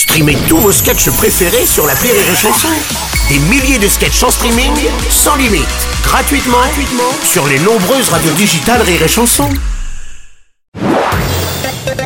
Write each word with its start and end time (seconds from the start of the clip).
Streamez 0.00 0.38
tous 0.48 0.56
vos 0.56 0.72
sketchs 0.72 1.10
préférés 1.10 1.66
sur 1.66 1.86
la 1.86 1.92
Rire 1.92 2.14
et 2.14 2.34
Chanson. 2.34 2.68
Des 3.28 3.38
milliers 3.50 3.78
de 3.78 3.86
sketchs 3.86 4.22
en 4.22 4.30
streaming, 4.30 4.72
sans 5.10 5.36
limite, 5.36 5.68
gratuitement, 6.02 6.56
gratuitement 6.56 7.12
sur 7.22 7.46
les 7.46 7.58
nombreuses 7.58 8.08
radios 8.08 8.32
digitales 8.32 8.80
Rire 8.80 9.02
et 9.02 9.08
Chanson. 9.08 9.46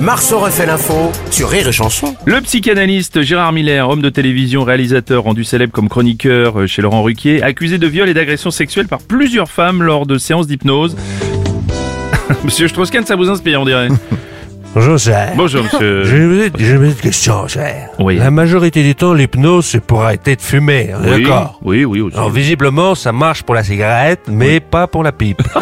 Marceau 0.01 0.41
refait 0.41 0.67
l'info 0.67 1.13
sur 1.31 1.49
Rire 1.49 1.69
et 1.69 1.73
Chanson. 1.73 2.17
Le 2.25 2.41
psychanalyste 2.41 3.23
Gérard 3.23 3.53
Miller, 3.53 3.89
homme 3.89 4.03
de 4.03 4.11
télévision, 4.11 4.65
réalisateur 4.65 5.23
rendu 5.23 5.45
célèbre 5.45 5.73
comme 5.73 5.89
chroniqueur 5.89 6.67
chez 6.67 6.83
Laurent 6.83 7.05
Ruquier, 7.05 7.45
accusé 7.45 7.79
de 7.79 7.87
viol 7.87 8.09
et 8.09 8.15
d'agression 8.15 8.51
sexuelle 8.51 8.89
par 8.89 9.03
plusieurs 9.03 9.49
femmes 9.49 9.85
lors 9.85 10.05
de 10.05 10.19
séances 10.19 10.49
d'hypnose. 10.49 10.97
Monsieur 12.45 12.67
Strauss-Kahn, 12.67 13.07
ça 13.07 13.15
vous 13.15 13.31
inspire, 13.31 13.61
on 13.61 13.65
dirait. 13.65 13.87
Bonjour, 14.75 14.99
cher. 14.99 15.33
Bonjour, 15.37 15.63
monsieur. 15.63 16.03
J'ai 16.05 16.17
une 16.17 16.51
petite, 16.51 16.57
j'ai 16.67 16.73
une 16.75 16.81
petite 16.81 17.01
question, 17.01 17.47
cher. 17.47 17.91
Oui. 18.01 18.17
La 18.17 18.31
majorité 18.33 18.83
du 18.83 18.95
temps, 18.97 19.13
l'hypnose, 19.15 19.67
c'est 19.67 19.81
pour 19.81 20.03
arrêter 20.03 20.35
de 20.35 20.43
fumer, 20.43 20.91
on 20.99 21.05
est 21.05 21.15
Oui, 21.15 21.23
d'accord? 21.23 21.59
Oui, 21.63 21.85
oui, 21.85 22.01
aussi. 22.01 22.17
Alors, 22.17 22.31
visiblement, 22.31 22.95
ça 22.97 23.13
marche 23.13 23.45
pour 23.45 23.55
la 23.55 23.63
cigarette, 23.63 24.23
mais 24.27 24.59
pas 24.59 24.89
pour 24.89 25.05
la 25.05 25.13
pipe. 25.13 25.43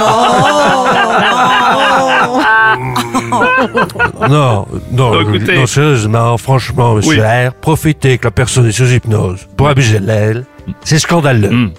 non, 4.30 4.66
non, 4.92 5.10
Oh, 5.14 5.20
écoutez. 5.20 5.56
non, 5.56 5.66
sérieusement, 5.66 6.38
franchement, 6.38 6.94
monsieur 6.94 7.20
Oui. 7.20 7.48
R, 7.48 7.52
profitez 7.52 8.16
que 8.18 8.24
la 8.28 8.30
personne 8.30 8.66
est 8.66 8.72
sous 8.72 8.90
hypnose 8.92 9.46
pour 9.56 9.68
abuser 9.68 10.00
de 10.00 10.06
l'elle. 10.06 10.44
C'est 10.84 10.98
scandaleux. 10.98 11.50
Hmm. 11.50 11.70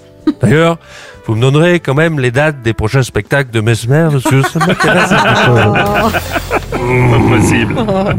D'ailleurs, 0.42 0.78
vous 1.26 1.36
me 1.36 1.42
donnerez 1.42 1.80
quand 1.80 1.94
même 1.96 2.20
les 2.20 2.32
dates 2.32 2.62
des 2.62 2.74
prochains 2.74 3.04
spectacles 3.04 3.50
de 3.52 3.60
Mesmer, 3.62 4.10
monsieur, 4.12 4.42
ça 4.44 4.60
m'intéresse. 4.60 5.10
Pas 6.88 7.38
possible. 7.38 7.76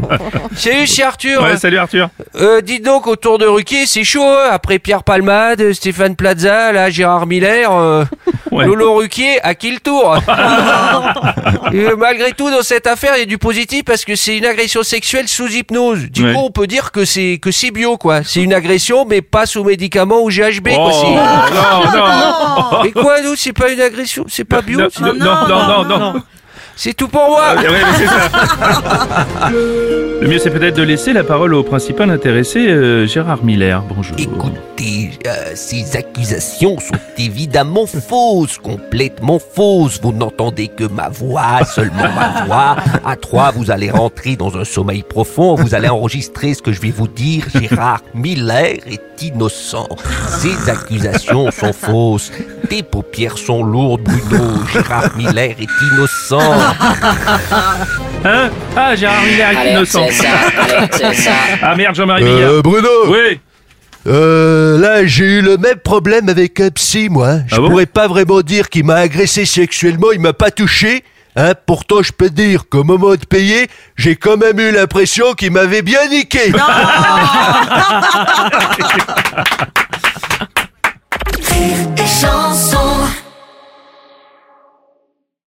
Salut, 0.55 0.87
c'est 0.87 1.03
Arthur. 1.03 1.41
Ouais, 1.43 1.57
salut 1.57 1.77
Arthur. 1.77 2.09
Euh, 2.35 2.61
dites 2.61 2.83
donc, 2.83 3.07
autour 3.07 3.37
de 3.37 3.45
Ruquier, 3.45 3.85
c'est 3.85 4.03
chaud, 4.03 4.23
hein 4.23 4.49
Après 4.51 4.79
Pierre 4.79 5.03
Palmade, 5.03 5.73
Stéphane 5.73 6.15
Plaza, 6.15 6.71
là, 6.71 6.89
Gérard 6.89 7.27
Miller, 7.27 7.71
euh, 7.71 8.05
Ouais. 8.51 8.65
Lolo 8.65 8.95
Ruquier, 8.95 9.41
à 9.43 9.53
qui 9.55 9.71
le 9.71 9.79
tour? 9.79 10.17
Euh, 11.73 11.95
Malgré 11.97 12.31
tout, 12.31 12.49
dans 12.51 12.61
cette 12.61 12.87
affaire, 12.87 13.13
il 13.15 13.19
y 13.19 13.23
a 13.23 13.25
du 13.25 13.37
positif 13.37 13.83
parce 13.83 14.05
que 14.05 14.15
c'est 14.15 14.37
une 14.37 14.45
agression 14.45 14.81
sexuelle 14.83 15.27
sous 15.27 15.47
hypnose. 15.47 16.09
Du 16.11 16.23
Ouais. 16.23 16.33
coup, 16.33 16.41
on 16.45 16.51
peut 16.51 16.67
dire 16.67 16.91
que 16.91 17.03
c'est 17.05 17.37
que 17.41 17.51
c'est 17.51 17.71
bio, 17.71 17.97
quoi. 17.97 18.23
C'est 18.23 18.41
une 18.41 18.53
agression, 18.53 19.05
mais 19.05 19.21
pas 19.21 19.45
sous 19.45 19.63
médicaments 19.63 20.21
ou 20.21 20.29
GHB, 20.29 20.69
quoi. 20.75 20.89
Oh, 20.89 20.91
C'est- 20.91 21.97
non, 21.97 21.97
non. 21.97 22.83
Mais 22.83 22.91
quoi, 22.91 23.21
nous, 23.21 23.35
c'est 23.35 23.51
pas 23.51 23.69
une 23.71 23.81
agression, 23.81 24.25
c'est 24.29 24.45
pas 24.45 24.61
bio. 24.61 24.79
Non, 24.79 24.87
c'est- 24.91 25.01
non, 25.01 25.13
non, 25.15 25.83
non, 25.83 25.99
non. 25.99 26.13
C'est 26.77 26.93
tout 26.93 27.07
pour 27.07 27.27
moi. 27.29 27.55
Ah, 27.57 27.61
ouais, 27.61 27.67
mais 27.69 27.97
c'est 27.97 28.05
ça. 28.05 29.49
Le 30.21 30.27
mieux, 30.27 30.39
c'est 30.39 30.49
peut-être 30.49 30.75
de 30.75 30.83
laisser 30.83 31.13
la 31.13 31.23
parole 31.23 31.53
au 31.53 31.63
principal 31.63 32.09
intéressé, 32.09 32.67
euh, 32.67 33.05
Gérard 33.07 33.43
Miller. 33.43 33.81
Bonjour. 33.83 34.15
Écoutez, 34.17 35.11
euh, 35.25 35.51
ces 35.55 35.95
accusations 35.95 36.77
sont 36.79 36.95
évidemment 37.17 37.85
fausses, 37.85 38.57
complètement 38.57 39.39
fausses. 39.39 39.99
Vous 40.01 40.11
n'entendez 40.11 40.67
que 40.67 40.83
ma 40.83 41.07
voix, 41.09 41.63
seulement 41.65 42.11
ma 42.13 42.43
voix. 42.45 42.75
À 43.05 43.15
trois, 43.15 43.51
vous 43.51 43.71
allez 43.71 43.89
rentrer 43.91 44.35
dans 44.35 44.57
un 44.57 44.65
sommeil 44.65 45.03
profond. 45.03 45.55
Vous 45.55 45.75
allez 45.75 45.89
enregistrer 45.89 46.53
ce 46.53 46.61
que 46.61 46.73
je 46.73 46.81
vais 46.81 46.91
vous 46.91 47.07
dire. 47.07 47.45
Gérard 47.53 48.01
Miller 48.13 48.79
est 48.85 49.21
innocent. 49.21 49.87
Ces 50.27 50.69
accusations 50.69 51.51
sont 51.51 51.71
fausses. 51.73 52.31
Tes 52.69 52.83
paupières 52.83 53.37
sont 53.37 53.63
lourdes, 53.63 54.01
Bruno. 54.03 54.53
Gérard 54.73 55.09
Miller 55.17 55.55
est 55.59 55.67
innocent. 55.93 56.39
Hein 58.27 58.49
Ah, 58.75 58.95
Gérard 58.95 59.21
Miller 59.23 59.51
est 59.51 59.71
innocent. 59.71 60.07
Ah 61.61 61.75
merde, 61.75 61.95
Jean-Marie 61.95 62.23
Bigard. 62.23 62.49
Euh, 62.51 62.61
Bruno, 62.63 62.89
Oui. 63.09 63.39
euh, 64.07 64.79
là 64.79 65.05
j'ai 65.05 65.25
eu 65.25 65.41
le 65.41 65.57
même 65.57 65.77
problème 65.83 66.27
avec 66.29 66.59
un 66.59 66.69
psy, 66.71 67.07
moi. 67.09 67.37
Je 67.47 67.55
Ah 67.55 67.59
bon 67.59 67.69
pourrais 67.69 67.85
pas 67.85 68.07
vraiment 68.07 68.41
dire 68.41 68.69
qu'il 68.69 68.85
m'a 68.85 68.95
agressé 68.95 69.45
sexuellement, 69.45 70.07
il 70.11 70.19
m'a 70.19 70.33
pas 70.33 70.49
touché. 70.51 71.03
Hein, 71.37 71.51
pourtant, 71.65 72.01
je 72.01 72.13
peux 72.13 72.29
dire 72.29 72.63
qu'au 72.69 72.85
moment 72.85 73.11
de 73.11 73.25
payer, 73.25 73.67
j'ai 73.97 74.15
quand 74.15 74.37
même 74.37 74.57
eu 74.57 74.71
l'impression 74.71 75.33
qu'il 75.33 75.51
m'avait 75.51 75.81
bien 75.81 76.07
niqué. 76.09 76.53